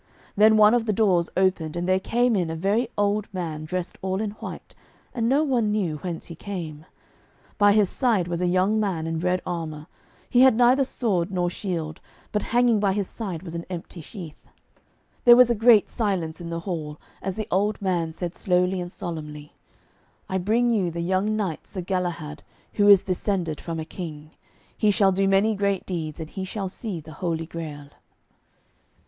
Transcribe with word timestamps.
Then 0.35 0.57
one 0.57 0.73
of 0.73 0.87
the 0.87 0.93
doors 0.93 1.29
opened, 1.37 1.75
and 1.77 1.87
there 1.87 1.99
came 1.99 2.35
in 2.35 2.49
a 2.49 2.55
very 2.55 2.89
old 2.97 3.31
man 3.31 3.65
dressed 3.65 3.99
all 4.01 4.19
in 4.19 4.31
white, 4.31 4.73
and 5.13 5.29
no 5.29 5.43
one 5.43 5.69
knew 5.69 5.97
whence 5.97 6.25
he 6.25 6.33
came. 6.33 6.87
By 7.59 7.73
his 7.73 7.87
side 7.87 8.27
was 8.27 8.41
a 8.41 8.47
young 8.47 8.79
man 8.79 9.05
in 9.05 9.19
red 9.19 9.43
armour. 9.45 9.85
He 10.27 10.41
had 10.41 10.55
neither 10.57 10.83
sword 10.85 11.29
nor 11.29 11.51
shield, 11.51 12.01
but 12.31 12.41
hanging 12.41 12.79
by 12.79 12.93
his 12.93 13.07
side 13.07 13.43
was 13.43 13.53
an 13.53 13.63
empty 13.69 14.01
sheath. 14.01 14.47
There 15.23 15.35
was 15.35 15.51
a 15.51 15.53
great 15.53 15.87
silence 15.87 16.41
in 16.41 16.49
the 16.49 16.61
hall 16.61 16.99
as 17.21 17.35
the 17.35 17.47
old 17.51 17.79
man 17.79 18.11
said 18.11 18.35
slowly 18.35 18.81
and 18.81 18.91
solemnly, 18.91 19.53
'I 20.29 20.39
bring 20.39 20.71
you 20.71 20.89
the 20.89 21.01
young 21.01 21.35
knight 21.35 21.67
Sir 21.67 21.81
Galahad, 21.81 22.41
who 22.73 22.87
is 22.87 23.03
descended 23.03 23.61
from 23.61 23.79
a 23.79 23.85
king. 23.85 24.31
He 24.75 24.89
shall 24.89 25.11
do 25.11 25.27
many 25.27 25.53
great 25.53 25.85
deeds, 25.85 26.19
and 26.19 26.31
he 26.31 26.43
shall 26.43 26.69
see 26.69 26.99
the 27.01 27.11
Holy 27.21 27.45
Grail.' 27.45 27.89